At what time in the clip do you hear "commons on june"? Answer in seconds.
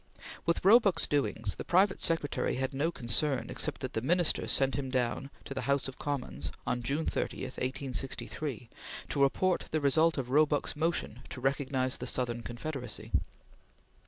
5.99-7.05